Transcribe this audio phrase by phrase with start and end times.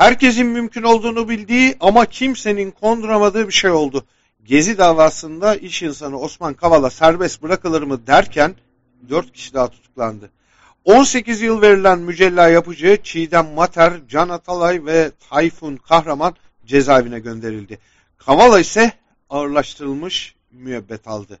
[0.00, 4.04] Herkesin mümkün olduğunu bildiği ama kimsenin konduramadığı bir şey oldu.
[4.44, 8.54] Gezi davasında iş insanı Osman Kavala serbest bırakılır mı derken
[9.08, 10.30] 4 kişi daha tutuklandı.
[10.84, 16.34] 18 yıl verilen mücella yapıcı Çiğdem Mater, Can Atalay ve Tayfun Kahraman
[16.66, 17.78] cezaevine gönderildi.
[18.18, 18.92] Kavala ise
[19.30, 21.38] ağırlaştırılmış müebbet aldı.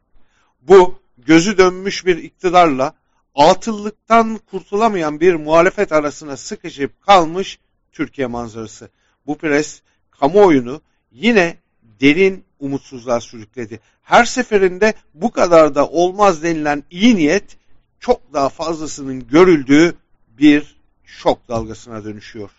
[0.60, 2.94] Bu gözü dönmüş bir iktidarla
[3.34, 7.58] atıllıktan kurtulamayan bir muhalefet arasına sıkışıp kalmış
[7.92, 8.88] Türkiye manzarası.
[9.26, 10.80] Bu pres kamuoyunu
[11.12, 11.56] yine
[12.00, 13.80] derin umutsuzluğa sürükledi.
[14.02, 17.56] Her seferinde bu kadar da olmaz denilen iyi niyet
[18.00, 19.94] çok daha fazlasının görüldüğü
[20.28, 22.50] bir şok dalgasına dönüşüyor.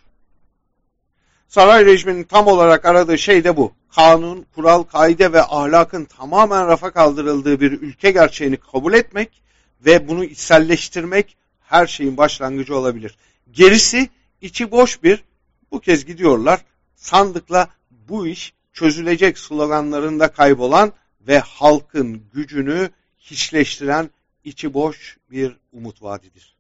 [1.47, 3.73] Saray rejiminin tam olarak aradığı şey de bu.
[3.95, 9.41] Kanun, kural, kaide ve ahlakın tamamen rafa kaldırıldığı bir ülke gerçeğini kabul etmek
[9.85, 13.17] ve bunu içselleştirmek her şeyin başlangıcı olabilir.
[13.51, 14.09] Gerisi
[14.41, 15.23] içi boş bir
[15.71, 22.89] bu kez gidiyorlar sandıkla bu iş çözülecek sloganlarında kaybolan ve halkın gücünü
[23.19, 24.09] hiçleştiren
[24.43, 26.55] içi boş bir umut vadidir.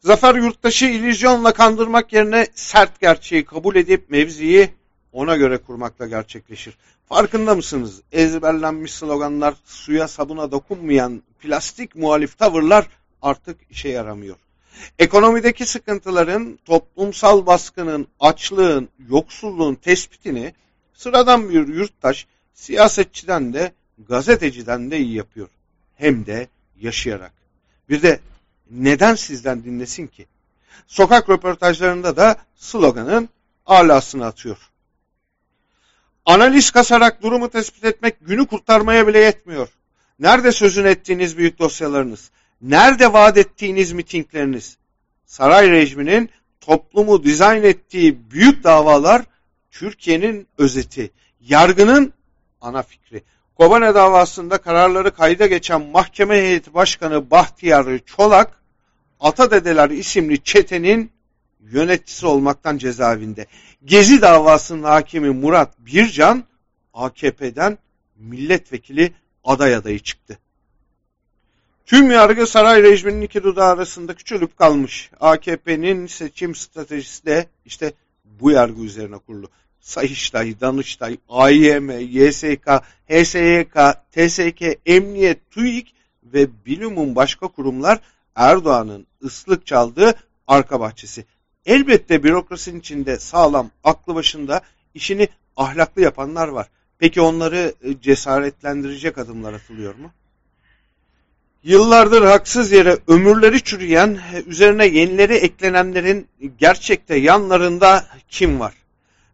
[0.00, 4.70] Zafer Yurttaş'ı illüzyonla kandırmak yerine sert gerçeği kabul edip mevziyi
[5.12, 6.76] ona göre kurmakla gerçekleşir.
[7.08, 8.02] Farkında mısınız?
[8.12, 12.86] Ezberlenmiş sloganlar, suya sabuna dokunmayan plastik muhalif tavırlar
[13.22, 14.36] artık işe yaramıyor.
[14.98, 20.54] Ekonomideki sıkıntıların, toplumsal baskının, açlığın, yoksulluğun tespitini
[20.94, 23.72] sıradan bir yurttaş siyasetçiden de
[24.08, 25.48] gazeteciden de iyi yapıyor.
[25.96, 26.48] Hem de
[26.80, 27.32] yaşayarak.
[27.88, 28.20] Bir de
[28.70, 30.26] neden sizden dinlesin ki?
[30.86, 33.28] Sokak röportajlarında da sloganın
[33.66, 34.70] alasını atıyor.
[36.26, 39.68] Analiz kasarak durumu tespit etmek günü kurtarmaya bile yetmiyor.
[40.18, 42.30] Nerede sözün ettiğiniz büyük dosyalarınız?
[42.62, 44.76] Nerede vaat ettiğiniz mitingleriniz?
[45.26, 49.22] Saray rejiminin toplumu dizayn ettiği büyük davalar
[49.70, 51.10] Türkiye'nin özeti.
[51.40, 52.12] Yargının
[52.60, 53.22] ana fikri.
[53.54, 58.60] Kobane davasında kararları kayda geçen mahkeme heyeti başkanı Bahtiyar Çolak,
[59.20, 61.10] Atadedeler isimli çetenin
[61.60, 63.46] yöneticisi olmaktan cezaevinde.
[63.84, 66.44] Gezi davasının hakimi Murat Bircan,
[66.94, 67.78] AKP'den
[68.16, 69.12] milletvekili
[69.44, 70.38] aday adayı çıktı.
[71.86, 75.10] Tüm yargı saray rejiminin iki dudağı arasında küçülüp kalmış.
[75.20, 77.92] AKP'nin seçim stratejisi de işte
[78.24, 79.48] bu yargı üzerine kurulu.
[79.80, 82.68] Sayıştay, Danıştay, AYM, YSK,
[83.08, 83.74] HSYK,
[84.12, 88.00] TSK, Emniyet, TÜİK ve bilumun başka kurumlar
[88.34, 90.14] Erdoğan'ın ıslık çaldığı
[90.46, 91.24] arka bahçesi.
[91.66, 94.60] Elbette bürokrasinin içinde sağlam, aklı başında
[94.94, 96.68] işini ahlaklı yapanlar var.
[96.98, 100.10] Peki onları cesaretlendirecek adımlar atılıyor mu?
[101.66, 106.28] Yıllardır haksız yere ömürleri çürüyen, üzerine yenileri eklenenlerin
[106.58, 108.74] gerçekte yanlarında kim var?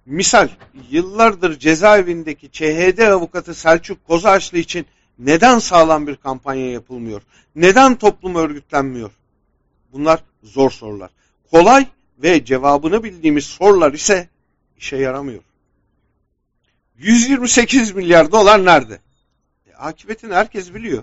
[0.06, 0.48] Misal,
[0.90, 4.86] yıllardır cezaevindeki ÇHD avukatı Selçuk Kozaçlı için
[5.18, 7.22] neden sağlam bir kampanya yapılmıyor?
[7.56, 9.10] Neden toplum örgütlenmiyor?
[9.92, 11.10] Bunlar zor sorular.
[11.50, 11.86] Kolay
[12.18, 14.28] ve cevabını bildiğimiz sorular ise
[14.78, 15.42] işe yaramıyor.
[16.98, 18.98] 128 milyar dolar nerede?
[19.66, 21.02] E, akıbetini herkes biliyor.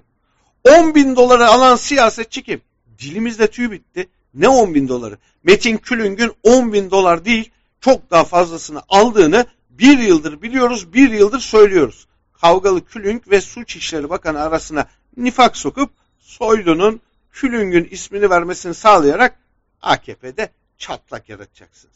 [0.64, 2.62] 10 bin doları alan siyasetçi kim?
[3.00, 4.09] Dilimizde tüy bitti.
[4.34, 5.18] Ne 10 bin doları?
[5.44, 11.40] Metin Külüng'ün 10 bin dolar değil çok daha fazlasını aldığını bir yıldır biliyoruz, bir yıldır
[11.40, 12.08] söylüyoruz.
[12.42, 14.88] Kavgalı Külünk ve Suç İşleri Bakanı arasına
[15.18, 19.40] nifak sokup Soylu'nun Külüng'ün ismini vermesini sağlayarak
[19.81, 21.96] AKP'de çatlak yaratacaksınız.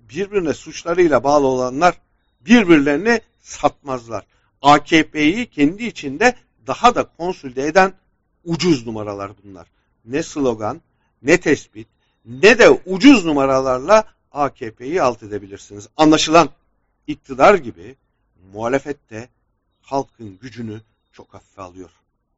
[0.00, 1.94] Birbirine suçlarıyla bağlı olanlar
[2.40, 4.26] birbirlerini satmazlar.
[4.62, 6.34] AKP'yi kendi içinde
[6.66, 7.92] daha da konsülde eden
[8.44, 9.66] ucuz numaralar bunlar.
[10.04, 10.80] Ne slogan,
[11.22, 11.88] ne tespit,
[12.24, 15.88] ne de ucuz numaralarla AKP'yi alt edebilirsiniz.
[15.96, 16.48] Anlaşılan
[17.06, 17.96] iktidar gibi
[18.52, 19.28] muhalefet de
[19.82, 20.80] halkın gücünü
[21.12, 21.90] çok hafife alıyor.